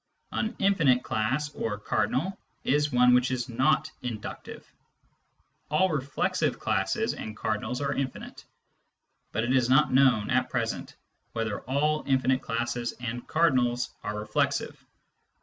[0.31, 4.65] An infinite class or cardinal is one which is not inductive.
[5.69, 8.43] All reflexive classes and cardinals are infinite;
[9.31, 10.95] but it is not known at present
[11.33, 14.83] whether all infinite classes and cardinals are reflexive.